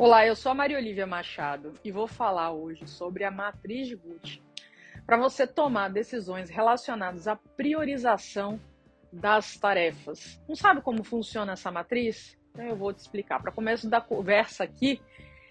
Olá, 0.00 0.26
eu 0.26 0.34
sou 0.34 0.50
a 0.50 0.54
Maria 0.54 0.78
Olivia 0.78 1.06
Machado 1.06 1.74
e 1.84 1.92
vou 1.92 2.06
falar 2.06 2.52
hoje 2.52 2.86
sobre 2.88 3.22
a 3.22 3.30
matriz 3.30 3.86
de 3.86 3.96
Gucci 3.96 4.42
para 5.04 5.18
você 5.18 5.46
tomar 5.46 5.90
decisões 5.90 6.48
relacionadas 6.48 7.28
à 7.28 7.36
priorização 7.36 8.58
das 9.12 9.58
tarefas. 9.58 10.40
Não 10.48 10.56
sabe 10.56 10.80
como 10.80 11.04
funciona 11.04 11.52
essa 11.52 11.70
matriz? 11.70 12.34
Então 12.50 12.64
eu 12.64 12.74
vou 12.74 12.94
te 12.94 13.00
explicar. 13.00 13.42
Para 13.42 13.52
começo 13.52 13.90
da 13.90 14.00
conversa 14.00 14.64
aqui, 14.64 14.98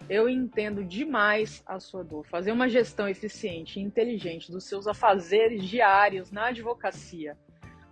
eu 0.10 0.28
entendo 0.28 0.84
demais 0.84 1.62
a 1.64 1.80
sua 1.80 2.04
dor. 2.04 2.26
Fazer 2.26 2.52
uma 2.52 2.68
gestão 2.68 3.08
eficiente 3.08 3.80
e 3.80 3.84
inteligente 3.84 4.52
dos 4.52 4.64
seus 4.68 4.88
afazeres 4.88 5.64
diários 5.64 6.32
na 6.32 6.48
advocacia 6.48 7.38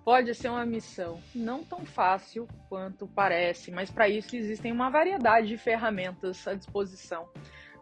pode 0.07 0.33
ser 0.33 0.47
uma 0.47 0.65
missão 0.65 1.19
não 1.35 1.65
tão 1.65 1.85
fácil 1.85 2.47
quanto 2.69 3.05
parece, 3.07 3.71
mas 3.71 3.91
para 3.91 4.07
isso 4.07 4.37
existem 4.37 4.71
uma 4.71 4.89
variedade 4.89 5.49
de 5.49 5.57
ferramentas 5.57 6.47
à 6.47 6.53
disposição 6.53 7.27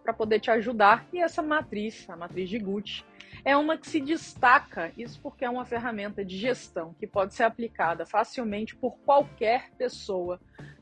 para 0.01 0.11
poder 0.11 0.39
te 0.39 0.49
ajudar. 0.49 1.05
E 1.13 1.19
essa 1.19 1.43
matriz, 1.43 2.09
a 2.09 2.17
matriz 2.17 2.49
de 2.49 2.57
Gucci, 2.57 3.05
é 3.43 3.55
uma 3.55 3.77
que 3.77 3.87
se 3.87 4.01
destaca, 4.01 4.91
isso 4.97 5.21
porque 5.21 5.45
é 5.45 5.49
uma 5.51 5.65
ferramenta 5.65 6.25
de 6.25 6.35
gestão 6.35 6.95
que 6.95 7.05
pode 7.05 7.35
ser 7.35 7.43
aplicada 7.43 8.07
facilmente 8.07 8.75
por 8.75 8.97
qualquer 9.05 9.69
pessoa, 9.77 10.41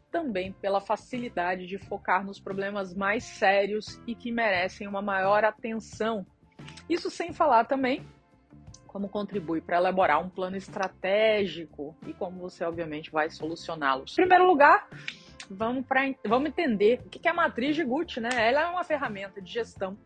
também 0.10 0.54
pela 0.54 0.80
facilidade 0.80 1.68
de 1.68 1.77
focar 1.77 2.26
nos 2.26 2.40
problemas 2.40 2.96
mais 2.96 3.26
sérios 3.26 3.99
e 4.07 4.16
que 4.16 4.32
merecem 4.32 4.88
uma 4.88 5.02
maior 5.02 5.44
atenção. 5.44 6.26
Isso 6.90 7.12
sem 7.12 7.34
falar 7.34 7.66
também 7.66 8.02
como 8.94 9.10
contribui 9.10 9.60
para 9.60 9.78
elaborar 9.78 10.24
um 10.24 10.30
plano 10.30 10.56
estratégico 10.56 11.98
e 12.06 12.14
como 12.14 12.40
você, 12.40 12.64
obviamente, 12.64 13.12
vai 13.12 13.28
solucioná-los. 13.28 14.14
Em 14.14 14.22
primeiro 14.22 14.46
lugar, 14.46 14.88
vamos, 15.50 15.84
pra, 15.84 16.02
vamos 16.24 16.50
entender 16.50 17.02
o 17.04 17.10
que 17.10 17.28
é 17.28 17.32
a 17.32 17.34
matriz 17.34 17.76
de 17.76 17.84
Gucci, 17.84 18.22
né? 18.22 18.30
Ela 18.38 18.62
é 18.62 18.66
uma 18.68 18.84
ferramenta 18.84 19.42
de 19.42 19.52
gestão 19.52 19.98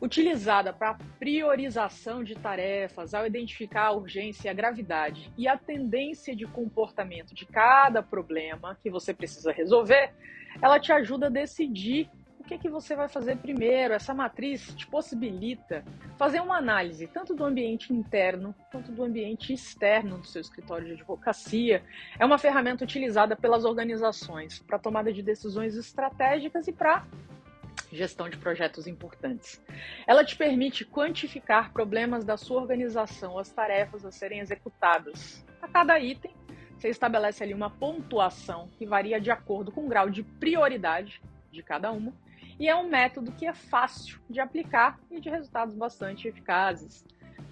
utilizada 0.00 0.72
para 0.72 0.96
priorização 1.18 2.22
de 2.22 2.36
tarefas 2.36 3.14
ao 3.14 3.26
identificar 3.26 3.86
a 3.86 3.92
urgência 3.92 4.50
a 4.50 4.54
gravidade 4.54 5.32
e 5.36 5.48
a 5.48 5.56
tendência 5.56 6.36
de 6.36 6.46
comportamento 6.46 7.34
de 7.34 7.44
cada 7.46 8.02
problema 8.02 8.78
que 8.80 8.90
você 8.90 9.12
precisa 9.12 9.50
resolver, 9.50 10.12
ela 10.62 10.78
te 10.78 10.92
ajuda 10.92 11.26
a 11.26 11.30
decidir 11.30 12.08
o 12.44 12.46
que, 12.46 12.58
que 12.58 12.68
você 12.68 12.94
vai 12.94 13.08
fazer 13.08 13.38
primeiro. 13.38 13.94
Essa 13.94 14.12
matriz 14.12 14.74
te 14.74 14.86
possibilita 14.86 15.82
fazer 16.18 16.40
uma 16.40 16.58
análise 16.58 17.06
tanto 17.06 17.34
do 17.34 17.42
ambiente 17.42 17.92
interno 17.92 18.54
quanto 18.70 18.92
do 18.92 19.02
ambiente 19.02 19.52
externo 19.54 20.18
do 20.18 20.26
seu 20.26 20.42
escritório 20.42 20.86
de 20.86 20.92
advocacia. 20.92 21.82
É 22.18 22.24
uma 22.24 22.36
ferramenta 22.36 22.84
utilizada 22.84 23.34
pelas 23.34 23.64
organizações 23.64 24.58
para 24.58 24.78
tomada 24.78 25.10
de 25.10 25.22
decisões 25.22 25.74
estratégicas 25.74 26.68
e 26.68 26.72
para 26.72 27.06
gestão 27.90 28.28
de 28.28 28.36
projetos 28.36 28.86
importantes. 28.86 29.62
Ela 30.06 30.22
te 30.22 30.36
permite 30.36 30.84
quantificar 30.84 31.72
problemas 31.72 32.24
da 32.24 32.36
sua 32.36 32.60
organização, 32.60 33.38
as 33.38 33.50
tarefas 33.50 34.04
a 34.04 34.10
serem 34.10 34.40
executadas. 34.40 35.42
A 35.62 35.68
cada 35.68 35.98
item, 35.98 36.34
você 36.76 36.88
estabelece 36.88 37.42
ali 37.42 37.54
uma 37.54 37.70
pontuação 37.70 38.68
que 38.76 38.84
varia 38.84 39.18
de 39.18 39.30
acordo 39.30 39.72
com 39.72 39.86
o 39.86 39.88
grau 39.88 40.10
de 40.10 40.22
prioridade 40.22 41.22
de 41.50 41.62
cada 41.62 41.90
uma 41.90 42.12
e 42.58 42.68
é 42.68 42.76
um 42.76 42.88
método 42.88 43.32
que 43.32 43.46
é 43.46 43.54
fácil 43.54 44.20
de 44.28 44.40
aplicar 44.40 44.98
e 45.10 45.20
de 45.20 45.28
resultados 45.28 45.74
bastante 45.74 46.28
eficazes. 46.28 47.04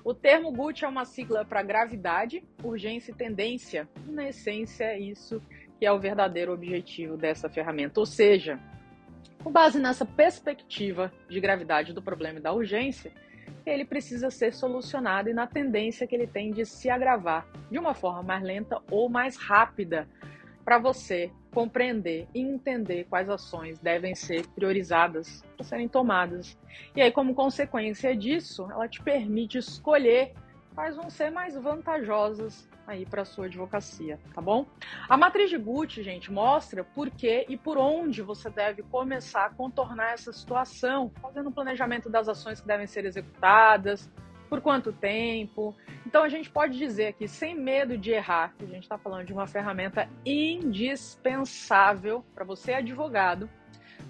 O 0.04 0.12
termo 0.12 0.50
GUT 0.50 0.84
é 0.84 0.88
uma 0.88 1.04
sigla 1.04 1.44
para 1.44 1.62
gravidade, 1.62 2.42
urgência 2.62 3.12
e 3.12 3.14
tendência. 3.14 3.88
E, 4.08 4.10
na 4.10 4.28
essência, 4.28 4.84
é 4.84 4.98
isso 4.98 5.40
que 5.78 5.86
é 5.86 5.92
o 5.92 5.98
verdadeiro 5.98 6.52
objetivo 6.52 7.16
dessa 7.16 7.48
ferramenta. 7.48 8.00
Ou 8.00 8.06
seja, 8.06 8.58
com 9.42 9.50
base 9.50 9.78
nessa 9.78 10.04
perspectiva 10.04 11.12
de 11.28 11.40
gravidade 11.40 11.92
do 11.92 12.02
problema 12.02 12.38
e 12.38 12.42
da 12.42 12.52
urgência, 12.52 13.12
ele 13.64 13.84
precisa 13.84 14.30
ser 14.30 14.52
solucionado 14.52 15.28
e 15.28 15.34
na 15.34 15.46
tendência 15.46 16.06
que 16.06 16.14
ele 16.14 16.26
tem 16.26 16.52
de 16.52 16.64
se 16.64 16.90
agravar 16.90 17.46
de 17.70 17.78
uma 17.78 17.94
forma 17.94 18.22
mais 18.22 18.42
lenta 18.42 18.80
ou 18.90 19.08
mais 19.08 19.36
rápida 19.36 20.08
para 20.64 20.78
você 20.78 21.30
compreender 21.52 22.26
e 22.34 22.40
entender 22.40 23.04
quais 23.04 23.28
ações 23.28 23.78
devem 23.78 24.14
ser 24.14 24.46
priorizadas 24.48 25.44
para 25.56 25.64
serem 25.64 25.88
tomadas. 25.88 26.58
E 26.96 27.02
aí, 27.02 27.12
como 27.12 27.34
consequência 27.34 28.16
disso, 28.16 28.66
ela 28.70 28.88
te 28.88 29.02
permite 29.02 29.58
escolher 29.58 30.32
quais 30.74 30.96
vão 30.96 31.10
ser 31.10 31.30
mais 31.30 31.54
vantajosas 31.54 32.68
aí 32.86 33.06
para 33.06 33.24
sua 33.24 33.46
advocacia, 33.46 34.18
tá 34.34 34.40
bom? 34.40 34.66
A 35.08 35.16
matriz 35.16 35.50
de 35.50 35.58
Gucci, 35.58 36.02
gente, 36.02 36.32
mostra 36.32 36.82
por 36.82 37.10
que 37.10 37.46
e 37.48 37.56
por 37.56 37.78
onde 37.78 38.22
você 38.22 38.50
deve 38.50 38.82
começar 38.82 39.46
a 39.46 39.50
contornar 39.50 40.12
essa 40.12 40.32
situação, 40.32 41.12
fazendo 41.20 41.48
um 41.48 41.52
planejamento 41.52 42.10
das 42.10 42.28
ações 42.28 42.60
que 42.60 42.66
devem 42.66 42.86
ser 42.86 43.04
executadas, 43.04 44.10
por 44.52 44.60
quanto 44.60 44.92
tempo. 44.92 45.74
Então 46.06 46.22
a 46.22 46.28
gente 46.28 46.50
pode 46.50 46.76
dizer 46.76 47.06
aqui, 47.06 47.26
sem 47.26 47.54
medo 47.54 47.96
de 47.96 48.10
errar, 48.10 48.54
que 48.58 48.64
a 48.66 48.68
gente 48.68 48.82
está 48.82 48.98
falando 48.98 49.24
de 49.24 49.32
uma 49.32 49.46
ferramenta 49.46 50.06
indispensável 50.26 52.22
para 52.34 52.44
você 52.44 52.74
advogado, 52.74 53.48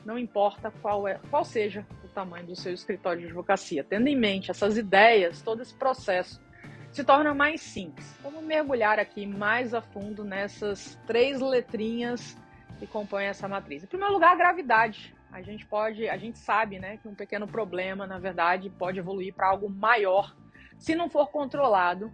não 0.04 0.18
importa 0.18 0.72
qual, 0.82 1.06
é, 1.06 1.20
qual 1.30 1.44
seja 1.44 1.86
o 2.02 2.08
tamanho 2.08 2.44
do 2.44 2.56
seu 2.56 2.74
escritório 2.74 3.20
de 3.20 3.26
advocacia. 3.26 3.84
Tendo 3.84 4.08
em 4.08 4.16
mente 4.16 4.50
essas 4.50 4.76
ideias, 4.76 5.42
todo 5.42 5.62
esse 5.62 5.74
processo 5.74 6.42
se 6.90 7.04
torna 7.04 7.32
mais 7.32 7.60
simples. 7.60 8.12
Vamos 8.20 8.42
mergulhar 8.42 8.98
aqui 8.98 9.24
mais 9.24 9.72
a 9.72 9.80
fundo 9.80 10.24
nessas 10.24 10.98
três 11.06 11.40
letrinhas 11.40 12.36
que 12.80 12.86
compõem 12.88 13.26
essa 13.26 13.46
matriz. 13.46 13.84
Em 13.84 13.86
primeiro 13.86 14.12
lugar, 14.12 14.32
a 14.32 14.36
gravidade 14.36 15.14
a 15.32 15.40
gente 15.40 15.66
pode, 15.66 16.08
a 16.08 16.16
gente 16.18 16.38
sabe, 16.38 16.78
né, 16.78 16.98
que 16.98 17.08
um 17.08 17.14
pequeno 17.14 17.48
problema, 17.48 18.06
na 18.06 18.18
verdade, 18.18 18.68
pode 18.68 18.98
evoluir 18.98 19.34
para 19.34 19.48
algo 19.48 19.68
maior 19.68 20.36
se 20.78 20.94
não 20.94 21.08
for 21.08 21.28
controlado 21.30 22.12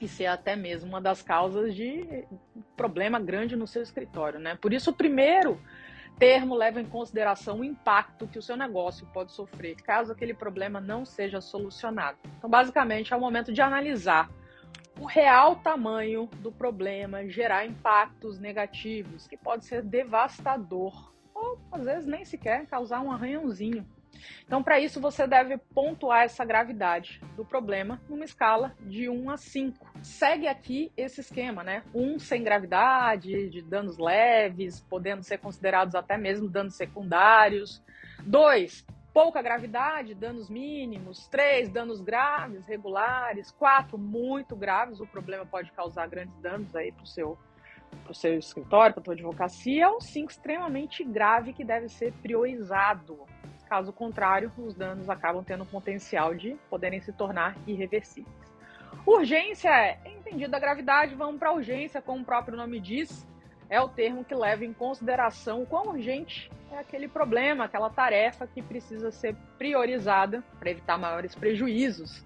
e 0.00 0.06
ser 0.06 0.26
até 0.26 0.54
mesmo 0.54 0.88
uma 0.88 1.00
das 1.00 1.22
causas 1.22 1.74
de 1.74 2.24
problema 2.76 3.18
grande 3.18 3.56
no 3.56 3.66
seu 3.66 3.82
escritório, 3.82 4.38
né? 4.38 4.56
Por 4.60 4.72
isso, 4.72 4.90
o 4.90 4.94
primeiro 4.94 5.60
termo 6.18 6.54
leva 6.54 6.80
em 6.80 6.86
consideração 6.86 7.60
o 7.60 7.64
impacto 7.64 8.26
que 8.26 8.38
o 8.38 8.42
seu 8.42 8.56
negócio 8.56 9.06
pode 9.12 9.32
sofrer 9.32 9.74
caso 9.76 10.12
aquele 10.12 10.34
problema 10.34 10.80
não 10.80 11.04
seja 11.04 11.40
solucionado. 11.40 12.18
Então, 12.38 12.48
basicamente, 12.48 13.12
é 13.12 13.16
o 13.16 13.20
momento 13.20 13.52
de 13.52 13.60
analisar 13.60 14.30
o 15.00 15.04
real 15.04 15.56
tamanho 15.56 16.28
do 16.40 16.52
problema, 16.52 17.26
gerar 17.28 17.66
impactos 17.66 18.38
negativos, 18.38 19.26
que 19.26 19.36
pode 19.36 19.64
ser 19.64 19.82
devastador 19.82 21.15
ou 21.36 21.58
às 21.70 21.84
vezes 21.84 22.06
nem 22.06 22.24
sequer 22.24 22.66
causar 22.66 23.00
um 23.00 23.12
arranhãozinho. 23.12 23.86
Então, 24.46 24.62
para 24.62 24.80
isso, 24.80 24.98
você 24.98 25.26
deve 25.26 25.58
pontuar 25.58 26.22
essa 26.22 26.42
gravidade 26.42 27.20
do 27.36 27.44
problema 27.44 28.00
numa 28.08 28.24
escala 28.24 28.74
de 28.80 29.10
1 29.10 29.30
a 29.30 29.36
5. 29.36 29.86
Segue 30.02 30.48
aqui 30.48 30.90
esse 30.96 31.20
esquema, 31.20 31.62
né? 31.62 31.82
1 31.94 32.18
sem 32.18 32.42
gravidade, 32.42 33.50
de 33.50 33.60
danos 33.60 33.98
leves, 33.98 34.80
podendo 34.80 35.22
ser 35.22 35.38
considerados 35.38 35.94
até 35.94 36.16
mesmo 36.16 36.48
danos 36.48 36.76
secundários. 36.76 37.82
2, 38.24 38.86
pouca 39.12 39.42
gravidade, 39.42 40.14
danos 40.14 40.48
mínimos. 40.48 41.28
3, 41.28 41.68
danos 41.68 42.00
graves, 42.00 42.64
regulares. 42.66 43.50
4, 43.50 43.98
muito 43.98 44.56
graves, 44.56 44.98
o 44.98 45.06
problema 45.06 45.44
pode 45.44 45.70
causar 45.72 46.08
grandes 46.08 46.38
danos 46.40 46.74
aí 46.74 46.90
para 46.90 47.04
o 47.04 47.06
seu 47.06 47.36
para 48.02 48.12
o 48.12 48.14
seu 48.14 48.38
escritório, 48.38 48.94
para 48.94 49.00
a 49.00 49.04
tua 49.04 49.14
advocacia, 49.14 49.84
é 49.84 49.88
um 49.88 50.00
5 50.00 50.30
extremamente 50.30 51.04
grave 51.04 51.52
que 51.52 51.64
deve 51.64 51.88
ser 51.88 52.12
priorizado. 52.22 53.18
Caso 53.68 53.92
contrário, 53.92 54.52
os 54.56 54.74
danos 54.74 55.10
acabam 55.10 55.42
tendo 55.42 55.64
o 55.64 55.66
potencial 55.66 56.34
de 56.34 56.56
poderem 56.70 57.00
se 57.00 57.12
tornar 57.12 57.56
irreversíveis. 57.66 58.34
Urgência 59.04 59.70
é, 59.70 59.98
entendida 60.06 60.56
a 60.56 60.60
gravidade, 60.60 61.14
vamos 61.14 61.38
para 61.38 61.52
urgência, 61.52 62.00
como 62.00 62.22
o 62.22 62.24
próprio 62.24 62.56
nome 62.56 62.80
diz, 62.80 63.26
é 63.68 63.80
o 63.80 63.88
termo 63.88 64.24
que 64.24 64.34
leva 64.34 64.64
em 64.64 64.72
consideração 64.72 65.62
o 65.62 65.66
quão 65.66 65.88
urgente 65.88 66.50
é 66.70 66.78
aquele 66.78 67.08
problema, 67.08 67.64
aquela 67.64 67.90
tarefa 67.90 68.46
que 68.46 68.62
precisa 68.62 69.10
ser 69.10 69.34
priorizada 69.58 70.42
para 70.58 70.70
evitar 70.70 70.98
maiores 70.98 71.34
prejuízos. 71.34 72.24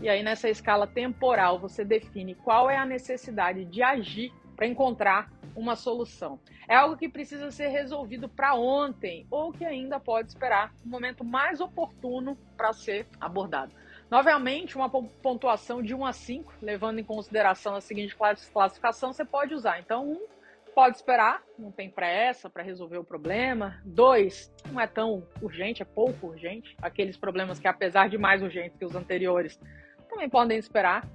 E 0.00 0.08
aí, 0.08 0.22
nessa 0.22 0.48
escala 0.48 0.86
temporal, 0.86 1.58
você 1.58 1.84
define 1.84 2.34
qual 2.34 2.70
é 2.70 2.76
a 2.76 2.86
necessidade 2.86 3.64
de 3.64 3.82
agir 3.82 4.32
para 4.60 4.66
encontrar 4.66 5.32
uma 5.56 5.74
solução. 5.74 6.38
É 6.68 6.76
algo 6.76 6.94
que 6.94 7.08
precisa 7.08 7.50
ser 7.50 7.68
resolvido 7.68 8.28
para 8.28 8.54
ontem 8.54 9.26
ou 9.30 9.50
que 9.50 9.64
ainda 9.64 9.98
pode 9.98 10.28
esperar 10.28 10.70
um 10.84 10.90
momento 10.90 11.24
mais 11.24 11.62
oportuno 11.62 12.36
para 12.58 12.70
ser 12.74 13.06
abordado. 13.18 13.72
Novamente, 14.10 14.76
uma 14.76 14.90
pontuação 14.90 15.82
de 15.82 15.94
1 15.94 16.04
a 16.04 16.12
5, 16.12 16.52
levando 16.60 16.98
em 16.98 17.04
consideração 17.04 17.74
a 17.74 17.80
seguinte 17.80 18.14
classificação, 18.52 19.14
você 19.14 19.24
pode 19.24 19.54
usar. 19.54 19.80
Então, 19.80 20.06
1 20.10 20.26
pode 20.74 20.96
esperar, 20.96 21.42
não 21.58 21.72
tem 21.72 21.88
pressa 21.88 22.50
para 22.50 22.62
resolver 22.62 22.98
o 22.98 23.04
problema. 23.04 23.80
2 23.86 24.52
não 24.70 24.78
é 24.78 24.86
tão 24.86 25.26
urgente, 25.40 25.80
é 25.80 25.86
pouco 25.86 26.26
urgente. 26.26 26.76
Aqueles 26.82 27.16
problemas 27.16 27.58
que, 27.58 27.66
apesar 27.66 28.10
de 28.10 28.18
mais 28.18 28.42
urgentes 28.42 28.76
que 28.76 28.84
os 28.84 28.94
anteriores, 28.94 29.58
também 30.06 30.28
podem 30.28 30.58
esperar 30.58 31.08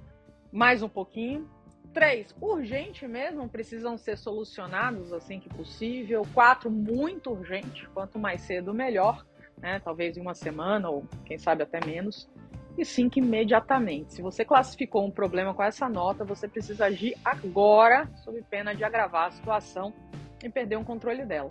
mais 0.50 0.82
um 0.82 0.88
pouquinho. 0.88 1.48
Três, 1.96 2.36
urgente 2.42 3.08
mesmo, 3.08 3.48
precisam 3.48 3.96
ser 3.96 4.18
solucionados 4.18 5.14
assim 5.14 5.40
que 5.40 5.48
possível. 5.48 6.26
Quatro, 6.34 6.70
muito 6.70 7.30
urgente, 7.30 7.88
quanto 7.94 8.18
mais 8.18 8.42
cedo 8.42 8.74
melhor, 8.74 9.24
né? 9.56 9.80
Talvez 9.82 10.14
em 10.14 10.20
uma 10.20 10.34
semana 10.34 10.90
ou 10.90 11.06
quem 11.24 11.38
sabe 11.38 11.62
até 11.62 11.82
menos. 11.82 12.28
E 12.76 12.84
cinco, 12.84 13.18
imediatamente. 13.18 14.12
Se 14.12 14.20
você 14.20 14.44
classificou 14.44 15.06
um 15.06 15.10
problema 15.10 15.54
com 15.54 15.62
essa 15.62 15.88
nota, 15.88 16.22
você 16.22 16.46
precisa 16.46 16.84
agir 16.84 17.14
agora, 17.24 18.06
sob 18.16 18.42
pena 18.42 18.74
de 18.74 18.84
agravar 18.84 19.28
a 19.28 19.30
situação 19.30 19.90
e 20.44 20.50
perder 20.50 20.76
o 20.76 20.80
um 20.80 20.84
controle 20.84 21.24
dela. 21.24 21.48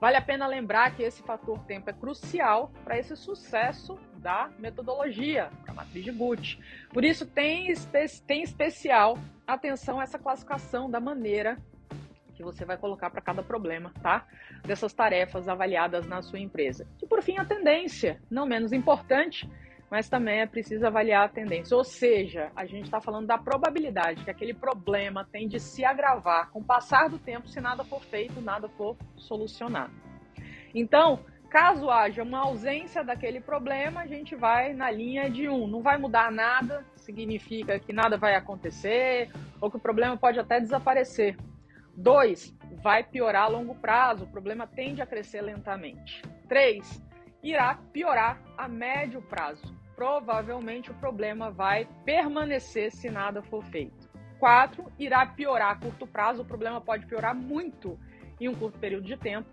Vale 0.00 0.16
a 0.16 0.22
pena 0.22 0.46
lembrar 0.46 0.96
que 0.96 1.02
esse 1.02 1.22
fator 1.22 1.58
tempo 1.64 1.90
é 1.90 1.92
crucial 1.92 2.72
para 2.82 2.98
esse 2.98 3.14
sucesso 3.14 3.98
da 4.22 4.48
metodologia, 4.58 5.50
a 5.66 5.74
matriz 5.74 6.04
de 6.04 6.12
Gucci. 6.12 6.58
Por 6.90 7.04
isso, 7.04 7.26
tem, 7.26 7.70
espe 7.70 8.06
tem 8.26 8.42
especial 8.42 9.18
atenção 9.46 9.98
a 9.98 10.04
essa 10.04 10.18
classificação 10.18 10.88
da 10.88 11.00
maneira 11.00 11.58
que 12.34 12.42
você 12.42 12.64
vai 12.64 12.78
colocar 12.78 13.10
para 13.10 13.20
cada 13.20 13.42
problema, 13.42 13.92
tá? 14.00 14.26
Dessas 14.64 14.92
tarefas 14.94 15.48
avaliadas 15.48 16.06
na 16.06 16.22
sua 16.22 16.38
empresa. 16.38 16.86
E 17.02 17.06
por 17.06 17.22
fim, 17.22 17.36
a 17.36 17.44
tendência, 17.44 18.20
não 18.30 18.46
menos 18.46 18.72
importante, 18.72 19.48
mas 19.90 20.08
também 20.08 20.40
é 20.40 20.46
preciso 20.46 20.86
avaliar 20.86 21.26
a 21.26 21.28
tendência. 21.28 21.76
Ou 21.76 21.84
seja, 21.84 22.50
a 22.56 22.64
gente 22.64 22.84
está 22.84 23.00
falando 23.00 23.26
da 23.26 23.36
probabilidade 23.36 24.24
que 24.24 24.30
aquele 24.30 24.54
problema 24.54 25.28
tem 25.30 25.46
de 25.46 25.60
se 25.60 25.84
agravar 25.84 26.50
com 26.50 26.60
o 26.60 26.64
passar 26.64 27.10
do 27.10 27.18
tempo 27.18 27.48
se 27.48 27.60
nada 27.60 27.84
for 27.84 28.02
feito, 28.02 28.40
nada 28.40 28.68
for 28.70 28.96
solucionado. 29.16 29.92
Então, 30.74 31.20
caso 31.52 31.90
haja 31.90 32.22
uma 32.22 32.38
ausência 32.38 33.04
daquele 33.04 33.38
problema, 33.38 34.00
a 34.00 34.06
gente 34.06 34.34
vai 34.34 34.72
na 34.72 34.90
linha 34.90 35.28
de 35.28 35.50
um. 35.50 35.66
Não 35.66 35.82
vai 35.82 35.98
mudar 35.98 36.32
nada, 36.32 36.82
significa 36.96 37.78
que 37.78 37.92
nada 37.92 38.16
vai 38.16 38.34
acontecer 38.34 39.30
ou 39.60 39.70
que 39.70 39.76
o 39.76 39.80
problema 39.80 40.16
pode 40.16 40.40
até 40.40 40.58
desaparecer. 40.58 41.36
Dois, 41.94 42.56
vai 42.82 43.04
piorar 43.04 43.42
a 43.44 43.48
longo 43.48 43.74
prazo, 43.74 44.24
o 44.24 44.28
problema 44.28 44.66
tende 44.66 45.02
a 45.02 45.06
crescer 45.06 45.42
lentamente. 45.42 46.22
Três, 46.48 47.02
irá 47.42 47.78
piorar 47.92 48.40
a 48.56 48.66
médio 48.66 49.20
prazo 49.20 49.82
provavelmente 49.94 50.90
o 50.90 50.94
problema 50.94 51.50
vai 51.50 51.86
permanecer 52.04 52.90
se 52.90 53.08
nada 53.08 53.42
for 53.42 53.62
feito. 53.62 54.10
Quatro, 54.40 54.90
irá 54.98 55.24
piorar 55.24 55.70
a 55.70 55.76
curto 55.76 56.08
prazo, 56.08 56.42
o 56.42 56.44
problema 56.44 56.80
pode 56.80 57.06
piorar 57.06 57.34
muito 57.36 57.96
em 58.40 58.48
um 58.48 58.54
curto 58.54 58.80
período 58.80 59.06
de 59.06 59.16
tempo. 59.16 59.48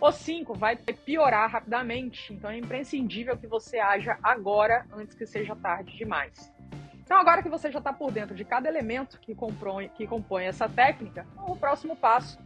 O 0.00 0.10
cinco, 0.10 0.54
vai 0.54 0.76
piorar 0.76 1.50
rapidamente, 1.50 2.32
então 2.32 2.50
é 2.50 2.56
imprescindível 2.56 3.36
que 3.36 3.46
você 3.46 3.78
haja 3.78 4.18
agora 4.22 4.86
antes 4.94 5.14
que 5.14 5.26
seja 5.26 5.54
tarde 5.54 5.94
demais. 5.94 6.50
Então, 6.94 7.18
agora 7.18 7.42
que 7.42 7.50
você 7.50 7.70
já 7.70 7.80
está 7.80 7.92
por 7.92 8.10
dentro 8.10 8.34
de 8.34 8.42
cada 8.42 8.66
elemento 8.66 9.20
que 9.20 9.34
compõe, 9.34 9.90
que 9.90 10.06
compõe 10.06 10.44
essa 10.44 10.66
técnica, 10.68 11.26
o 11.46 11.54
próximo 11.54 11.94
passo, 11.94 12.38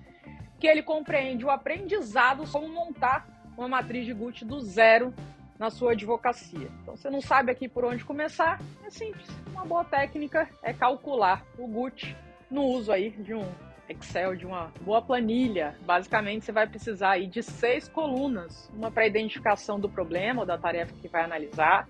que 0.59 0.67
ele 0.67 0.83
compreende 0.83 1.45
o 1.45 1.51
aprendizado 1.51 2.43
como 2.51 2.67
montar 2.67 3.25
uma 3.57 3.69
matriz 3.69 4.05
de 4.05 4.13
Gucci 4.13 4.45
do 4.45 4.59
zero 4.61 5.15
na 5.57 5.71
sua 5.71 5.93
advocacia. 5.93 6.69
Então, 6.83 6.97
você 6.97 7.09
não 7.09 7.21
sabe 7.21 7.53
aqui 7.53 7.69
por 7.69 7.85
onde 7.85 8.05
começar, 8.05 8.61
é 8.85 8.91
simples. 8.91 9.29
Uma 9.53 9.65
boa 9.65 9.85
técnica 9.85 10.49
é 10.61 10.73
calcular 10.73 11.45
o 11.57 11.69
GUT 11.69 12.17
no 12.51 12.65
uso 12.65 12.91
aí 12.91 13.11
de 13.11 13.33
um 13.33 13.47
Excel, 13.89 14.37
de 14.37 14.47
uma 14.47 14.73
boa 14.81 15.03
planilha. 15.03 15.77
Basicamente, 15.83 16.45
você 16.45 16.53
vai 16.53 16.67
precisar 16.67 17.11
aí 17.11 17.27
de 17.27 17.43
seis 17.43 17.89
colunas, 17.89 18.71
uma 18.75 18.91
para 18.91 19.07
identificação 19.07 19.79
do 19.79 19.89
problema 19.89 20.41
ou 20.41 20.47
da 20.47 20.59
tarefa 20.59 20.95
que 20.95 21.09
vai 21.09 21.23
analisar, 21.23 21.89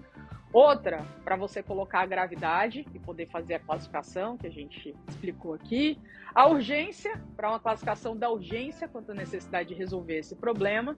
outra 0.52 1.04
para 1.24 1.36
você 1.36 1.62
colocar 1.62 2.00
a 2.00 2.06
gravidade 2.06 2.86
e 2.94 2.98
poder 2.98 3.26
fazer 3.26 3.54
a 3.54 3.60
classificação 3.60 4.36
que 4.36 4.46
a 4.46 4.50
gente 4.50 4.94
explicou 5.08 5.54
aqui, 5.54 5.98
a 6.34 6.46
urgência 6.48 7.20
para 7.36 7.48
uma 7.48 7.60
classificação 7.60 8.16
da 8.16 8.30
urgência 8.30 8.88
quanto 8.88 9.12
à 9.12 9.14
necessidade 9.14 9.70
de 9.70 9.74
resolver 9.74 10.18
esse 10.18 10.36
problema 10.36 10.96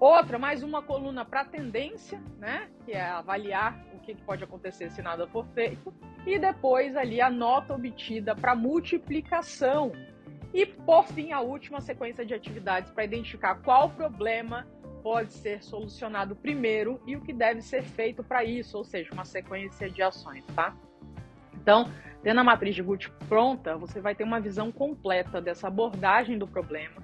Outra, 0.00 0.38
mais 0.38 0.62
uma 0.62 0.82
coluna 0.82 1.24
para 1.24 1.44
tendência, 1.44 2.20
né? 2.38 2.68
Que 2.84 2.92
é 2.92 3.02
avaliar 3.02 3.82
o 3.94 4.00
que 4.00 4.14
pode 4.14 4.42
acontecer 4.42 4.90
se 4.90 5.00
nada 5.00 5.26
for 5.28 5.46
feito. 5.54 5.94
E 6.26 6.38
depois 6.38 6.96
ali 6.96 7.20
a 7.20 7.30
nota 7.30 7.74
obtida 7.74 8.34
para 8.34 8.54
multiplicação. 8.54 9.92
E 10.54 10.64
por 10.64 11.04
fim, 11.08 11.32
a 11.32 11.40
última 11.40 11.80
sequência 11.80 12.24
de 12.24 12.32
atividades 12.32 12.92
para 12.92 13.04
identificar 13.04 13.56
qual 13.56 13.90
problema 13.90 14.64
pode 15.02 15.32
ser 15.32 15.62
solucionado 15.64 16.36
primeiro 16.36 17.02
e 17.04 17.16
o 17.16 17.20
que 17.20 17.32
deve 17.32 17.60
ser 17.60 17.82
feito 17.82 18.22
para 18.22 18.44
isso, 18.44 18.78
ou 18.78 18.84
seja, 18.84 19.12
uma 19.12 19.24
sequência 19.24 19.90
de 19.90 20.00
ações, 20.00 20.44
tá? 20.54 20.74
Então, 21.52 21.90
tendo 22.22 22.38
a 22.38 22.44
matriz 22.44 22.74
de 22.74 22.82
Gucci 22.82 23.10
pronta, 23.28 23.76
você 23.76 24.00
vai 24.00 24.14
ter 24.14 24.22
uma 24.22 24.40
visão 24.40 24.70
completa 24.70 25.40
dessa 25.40 25.66
abordagem 25.66 26.38
do 26.38 26.46
problema 26.46 27.02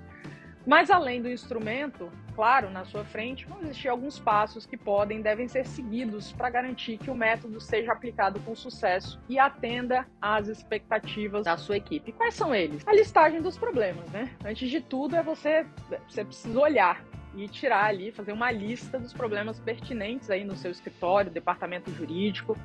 mas 0.66 0.90
além 0.90 1.22
do 1.22 1.28
instrumento, 1.28 2.10
claro, 2.34 2.70
na 2.70 2.84
sua 2.84 3.04
frente, 3.04 3.46
vão 3.46 3.60
existir 3.62 3.88
alguns 3.88 4.18
passos 4.18 4.66
que 4.66 4.76
podem 4.76 5.22
devem 5.22 5.48
ser 5.48 5.66
seguidos 5.66 6.32
para 6.32 6.50
garantir 6.50 6.98
que 6.98 7.10
o 7.10 7.14
método 7.14 7.60
seja 7.60 7.92
aplicado 7.92 8.40
com 8.40 8.54
sucesso 8.54 9.20
e 9.28 9.38
atenda 9.38 10.06
às 10.20 10.48
expectativas 10.48 11.44
da 11.44 11.56
sua 11.56 11.76
equipe. 11.76 12.12
Quais 12.12 12.34
são 12.34 12.54
eles? 12.54 12.86
A 12.86 12.92
listagem 12.92 13.40
dos 13.40 13.56
problemas, 13.56 14.08
né? 14.10 14.30
Antes 14.44 14.70
de 14.70 14.80
tudo, 14.80 15.16
é 15.16 15.22
você, 15.22 15.66
você 16.06 16.24
precisa 16.24 16.58
olhar 16.58 17.02
e 17.34 17.48
tirar 17.48 17.84
ali, 17.84 18.10
fazer 18.10 18.32
uma 18.32 18.50
lista 18.50 18.98
dos 18.98 19.12
problemas 19.12 19.60
pertinentes 19.60 20.30
aí 20.30 20.44
no 20.44 20.56
seu 20.56 20.70
escritório, 20.70 21.30
departamento 21.30 21.90
jurídico, 21.92 22.56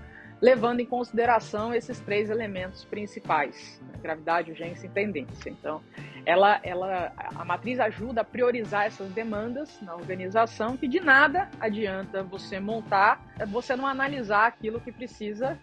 levando 0.42 0.80
em 0.80 0.86
consideração 0.86 1.74
esses 1.74 2.00
três 2.00 2.30
elementos 2.30 2.86
principais: 2.86 3.82
né? 3.88 4.00
gravidade, 4.02 4.52
urgência 4.52 4.88
e 4.88 4.90
tendência. 4.90 5.50
Então, 5.50 5.82
ela, 6.26 6.60
ela, 6.64 7.14
a 7.18 7.46
matriz 7.46 7.80
ajuda 7.80 8.22
a 8.22 8.24
priorizar 8.24 8.86
essas 8.86 9.12
demandas 9.12 9.80
na 9.82 9.96
organização, 9.96 10.76
que 10.76 10.88
de 10.88 11.00
nada 11.00 11.50
adianta 11.60 12.24
você 12.24 12.60
montar, 12.60 13.22
você 13.48 13.76
não 13.76 13.86
analisar 13.86 14.48
aquilo 14.48 14.80
que 14.80 14.92
precisa 14.92 15.60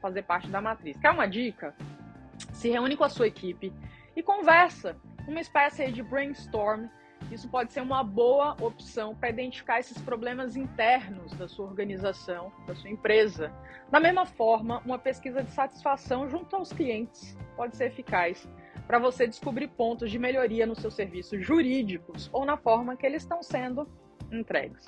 fazer 0.00 0.22
parte 0.22 0.48
da 0.48 0.60
matriz. 0.60 0.96
Quer 0.98 1.10
uma 1.10 1.26
dica? 1.26 1.74
Se 2.52 2.70
reúne 2.70 2.96
com 2.96 3.04
a 3.04 3.08
sua 3.08 3.26
equipe 3.26 3.72
e 4.16 4.22
conversa, 4.22 4.96
uma 5.26 5.40
espécie 5.40 5.90
de 5.92 6.02
brainstorm. 6.02 6.86
Isso 7.30 7.48
pode 7.48 7.72
ser 7.72 7.80
uma 7.80 8.02
boa 8.02 8.56
opção 8.60 9.14
para 9.14 9.30
identificar 9.30 9.78
esses 9.78 10.00
problemas 10.02 10.56
internos 10.56 11.32
da 11.34 11.46
sua 11.46 11.66
organização, 11.66 12.52
da 12.66 12.74
sua 12.74 12.90
empresa. 12.90 13.52
Da 13.90 14.00
mesma 14.00 14.26
forma, 14.26 14.82
uma 14.84 14.98
pesquisa 14.98 15.42
de 15.42 15.50
satisfação 15.50 16.28
junto 16.28 16.56
aos 16.56 16.72
clientes 16.72 17.36
pode 17.56 17.76
ser 17.76 17.86
eficaz 17.86 18.48
para 18.86 18.98
você 18.98 19.26
descobrir 19.26 19.68
pontos 19.68 20.10
de 20.10 20.18
melhoria 20.18 20.66
nos 20.66 20.78
seus 20.78 20.94
serviços 20.94 21.46
jurídicos 21.46 22.28
ou 22.32 22.44
na 22.44 22.56
forma 22.56 22.96
que 22.96 23.06
eles 23.06 23.22
estão 23.22 23.42
sendo 23.42 23.88
entregues. 24.32 24.84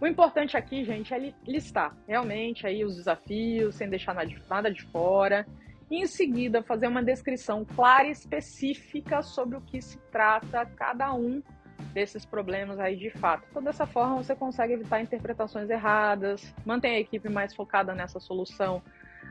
O 0.00 0.06
importante 0.06 0.56
aqui, 0.56 0.84
gente, 0.84 1.14
é 1.14 1.32
listar 1.46 1.96
realmente 2.06 2.66
aí 2.66 2.84
os 2.84 2.96
desafios, 2.96 3.74
sem 3.74 3.88
deixar 3.88 4.14
nada 4.14 4.70
de 4.70 4.82
fora, 4.84 5.46
e 5.90 6.02
em 6.02 6.06
seguida 6.06 6.62
fazer 6.62 6.88
uma 6.88 7.02
descrição 7.02 7.64
clara 7.64 8.08
e 8.08 8.10
específica 8.10 9.22
sobre 9.22 9.56
o 9.56 9.60
que 9.60 9.80
se 9.80 9.98
trata 10.10 10.66
cada 10.66 11.14
um 11.14 11.42
desses 11.92 12.24
problemas 12.24 12.78
aí 12.78 12.96
de 12.96 13.10
fato. 13.10 13.46
Então, 13.50 13.62
dessa 13.62 13.86
forma, 13.86 14.16
você 14.16 14.34
consegue 14.34 14.74
evitar 14.74 15.00
interpretações 15.00 15.70
erradas, 15.70 16.54
mantém 16.64 16.96
a 16.96 17.00
equipe 17.00 17.28
mais 17.28 17.54
focada 17.54 17.94
nessa 17.94 18.20
solução 18.20 18.82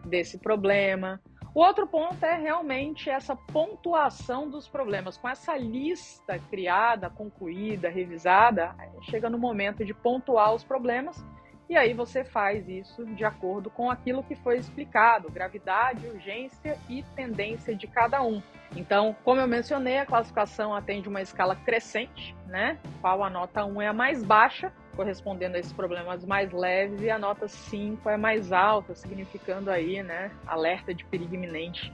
desse 0.05 0.37
problema. 0.37 1.21
O 1.53 1.61
outro 1.61 1.87
ponto 1.87 2.23
é 2.25 2.35
realmente 2.35 3.09
essa 3.09 3.35
pontuação 3.35 4.49
dos 4.49 4.67
problemas. 4.67 5.17
Com 5.17 5.29
essa 5.29 5.55
lista 5.55 6.37
criada, 6.49 7.09
concluída, 7.09 7.87
revisada, 7.87 8.75
chega 9.03 9.29
no 9.29 9.37
momento 9.37 9.85
de 9.85 9.93
pontuar 9.93 10.53
os 10.53 10.63
problemas 10.63 11.23
e 11.67 11.75
aí 11.75 11.93
você 11.93 12.23
faz 12.23 12.67
isso 12.69 13.05
de 13.05 13.25
acordo 13.25 13.71
com 13.71 13.89
aquilo 13.89 14.23
que 14.23 14.35
foi 14.35 14.57
explicado, 14.57 15.31
gravidade, 15.31 16.05
urgência 16.05 16.77
e 16.87 17.01
tendência 17.15 17.75
de 17.75 17.87
cada 17.87 18.21
um. 18.21 18.41
Então, 18.75 19.15
como 19.23 19.39
eu 19.39 19.47
mencionei, 19.47 19.99
a 19.99 20.05
classificação 20.05 20.75
atende 20.75 21.07
uma 21.07 21.21
escala 21.21 21.55
crescente, 21.55 22.35
né? 22.47 22.77
Qual 22.99 23.23
a 23.23 23.29
nota 23.29 23.65
1 23.65 23.81
é 23.81 23.87
a 23.87 23.93
mais 23.93 24.21
baixa, 24.23 24.71
correspondendo 24.95 25.55
a 25.55 25.59
esses 25.59 25.73
problemas 25.73 26.25
mais 26.25 26.51
leves, 26.51 27.01
e 27.01 27.09
a 27.09 27.17
nota 27.17 27.47
5 27.47 28.09
é 28.09 28.17
mais 28.17 28.51
alta, 28.51 28.93
significando 28.95 29.71
aí, 29.71 30.03
né, 30.03 30.31
alerta 30.45 30.93
de 30.93 31.05
perigo 31.05 31.35
iminente 31.35 31.91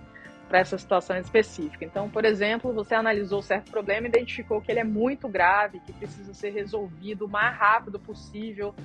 para 0.47 0.59
essa 0.59 0.77
situação 0.77 1.17
específica. 1.17 1.85
Então, 1.85 2.09
por 2.09 2.25
exemplo, 2.25 2.73
você 2.73 2.93
analisou 2.93 3.41
certo 3.41 3.71
problema, 3.71 4.07
identificou 4.07 4.61
que 4.61 4.69
ele 4.69 4.81
é 4.81 4.83
muito 4.83 5.29
grave, 5.29 5.79
que 5.79 5.93
precisa 5.93 6.33
ser 6.33 6.49
resolvido 6.49 7.25
o 7.25 7.29
mais 7.29 7.57
rápido 7.57 7.97
possível. 7.99 8.75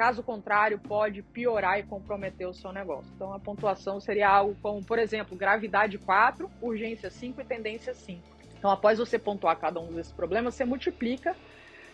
Caso 0.00 0.22
contrário, 0.22 0.78
pode 0.78 1.22
piorar 1.22 1.78
e 1.78 1.82
comprometer 1.82 2.48
o 2.48 2.54
seu 2.54 2.72
negócio. 2.72 3.12
Então, 3.14 3.34
a 3.34 3.38
pontuação 3.38 4.00
seria 4.00 4.30
algo 4.30 4.56
como, 4.62 4.82
por 4.82 4.98
exemplo, 4.98 5.36
gravidade 5.36 5.98
4, 5.98 6.50
urgência 6.62 7.10
5 7.10 7.38
e 7.42 7.44
tendência 7.44 7.92
5. 7.92 8.22
Então, 8.56 8.70
após 8.70 8.98
você 8.98 9.18
pontuar 9.18 9.58
cada 9.58 9.78
um 9.78 9.92
desses 9.92 10.10
problemas, 10.10 10.54
você 10.54 10.64
multiplica 10.64 11.36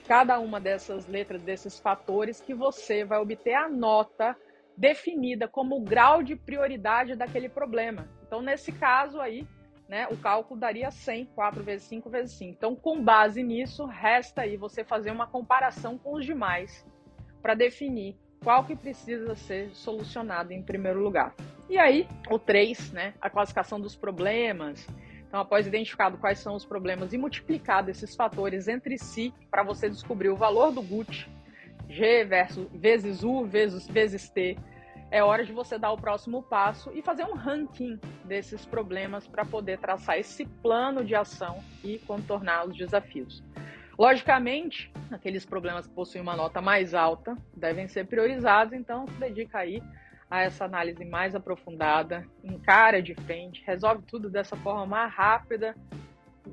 cada 0.06 0.38
uma 0.38 0.60
dessas 0.60 1.08
letras, 1.08 1.42
desses 1.42 1.80
fatores, 1.80 2.40
que 2.40 2.54
você 2.54 3.04
vai 3.04 3.18
obter 3.18 3.54
a 3.54 3.68
nota 3.68 4.36
definida 4.76 5.48
como 5.48 5.76
o 5.76 5.82
grau 5.82 6.22
de 6.22 6.36
prioridade 6.36 7.16
daquele 7.16 7.48
problema. 7.48 8.08
Então, 8.24 8.40
nesse 8.40 8.70
caso 8.70 9.20
aí, 9.20 9.44
né, 9.88 10.06
o 10.12 10.16
cálculo 10.16 10.60
daria 10.60 10.92
100, 10.92 11.26
4 11.34 11.60
vezes 11.64 11.88
5 11.88 12.08
vezes 12.08 12.36
5. 12.38 12.52
Então, 12.56 12.76
com 12.76 13.02
base 13.02 13.42
nisso, 13.42 13.84
resta 13.84 14.42
aí 14.42 14.56
você 14.56 14.84
fazer 14.84 15.10
uma 15.10 15.26
comparação 15.26 15.98
com 15.98 16.14
os 16.14 16.24
demais 16.24 16.86
para 17.46 17.54
definir 17.54 18.16
qual 18.42 18.64
que 18.64 18.74
precisa 18.74 19.36
ser 19.36 19.70
solucionado 19.72 20.52
em 20.52 20.60
primeiro 20.60 21.00
lugar. 21.00 21.32
E 21.70 21.78
aí, 21.78 22.08
o 22.28 22.40
3, 22.40 22.90
né, 22.90 23.14
a 23.20 23.30
classificação 23.30 23.80
dos 23.80 23.94
problemas. 23.94 24.84
Então, 25.28 25.38
após 25.38 25.64
identificado 25.64 26.18
quais 26.18 26.40
são 26.40 26.56
os 26.56 26.64
problemas 26.64 27.12
e 27.12 27.18
multiplicado 27.18 27.88
esses 27.88 28.16
fatores 28.16 28.66
entre 28.66 28.98
si 28.98 29.32
para 29.48 29.62
você 29.62 29.88
descobrir 29.88 30.28
o 30.28 30.34
valor 30.34 30.72
do 30.72 30.82
GUT, 30.82 31.30
G 31.88 32.24
versus, 32.24 32.66
vezes 32.72 33.22
U 33.22 33.44
vezes, 33.44 33.86
vezes 33.86 34.28
T, 34.28 34.58
é 35.08 35.22
hora 35.22 35.44
de 35.44 35.52
você 35.52 35.78
dar 35.78 35.92
o 35.92 35.96
próximo 35.96 36.42
passo 36.42 36.90
e 36.92 37.00
fazer 37.00 37.22
um 37.26 37.34
ranking 37.34 37.96
desses 38.24 38.66
problemas 38.66 39.28
para 39.28 39.44
poder 39.44 39.78
traçar 39.78 40.18
esse 40.18 40.44
plano 40.46 41.04
de 41.04 41.14
ação 41.14 41.62
e 41.84 41.96
contornar 42.00 42.66
os 42.66 42.76
desafios. 42.76 43.40
Logicamente, 43.98 44.92
aqueles 45.10 45.46
problemas 45.46 45.86
que 45.86 45.94
possuem 45.94 46.22
uma 46.22 46.36
nota 46.36 46.60
mais 46.60 46.92
alta 46.92 47.36
devem 47.56 47.88
ser 47.88 48.06
priorizados, 48.06 48.74
então 48.74 49.06
se 49.06 49.14
dedica 49.14 49.58
aí 49.58 49.82
a 50.30 50.42
essa 50.42 50.64
análise 50.64 51.04
mais 51.04 51.34
aprofundada, 51.34 52.26
encara 52.44 53.00
de 53.00 53.14
frente, 53.14 53.62
resolve 53.64 54.02
tudo 54.02 54.28
dessa 54.28 54.56
forma 54.56 54.84
mais 54.84 55.12
rápida 55.12 55.74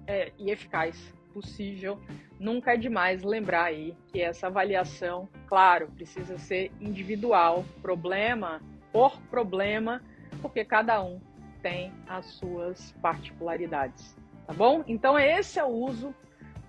é, 0.08 0.32
e 0.38 0.52
eficaz 0.52 1.14
possível. 1.34 2.00
Nunca 2.40 2.76
é 2.76 2.78
demais 2.78 3.24
lembrar 3.24 3.66
aí 3.66 3.96
que 4.12 4.22
essa 4.22 4.48
avaliação, 4.48 5.28
claro, 5.48 5.88
precisa 5.88 6.38
ser 6.38 6.72
individual, 6.80 7.66
problema 7.82 8.62
por 8.92 9.20
problema, 9.24 10.02
porque 10.42 10.64
cada 10.64 11.04
um 11.04 11.20
tem 11.62 11.92
as 12.08 12.26
suas 12.28 12.92
particularidades, 13.02 14.16
tá 14.46 14.54
bom? 14.54 14.84
Então 14.86 15.18
esse 15.18 15.60
é 15.60 15.64
o 15.64 15.70
uso 15.70 16.14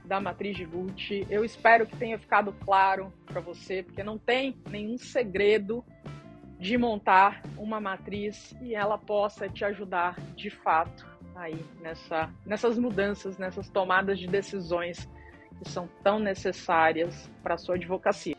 da 0.04 0.20
matriz 0.20 0.56
de 0.56 0.64
Gucci. 0.64 1.26
Eu 1.30 1.44
espero 1.44 1.86
que 1.86 1.96
tenha 1.96 2.18
ficado 2.18 2.52
claro 2.64 3.12
para 3.26 3.40
você, 3.40 3.82
porque 3.82 4.02
não 4.02 4.18
tem 4.18 4.56
nenhum 4.70 4.98
segredo 4.98 5.84
de 6.58 6.78
montar 6.78 7.42
uma 7.58 7.80
matriz 7.80 8.54
e 8.62 8.74
ela 8.74 8.96
possa 8.96 9.48
te 9.48 9.64
ajudar 9.64 10.18
de 10.34 10.50
fato 10.50 11.06
aí 11.34 11.64
nessa, 11.80 12.30
nessas 12.46 12.78
mudanças, 12.78 13.38
nessas 13.38 13.68
tomadas 13.68 14.18
de 14.18 14.26
decisões 14.26 15.08
que 15.62 15.68
são 15.68 15.88
tão 16.02 16.18
necessárias 16.18 17.30
para 17.42 17.54
a 17.54 17.58
sua 17.58 17.74
advocacia. 17.74 18.33